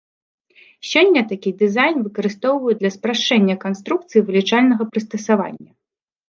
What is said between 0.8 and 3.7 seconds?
Сёння такі дызайн выкарыстоўваюць для спрашчэння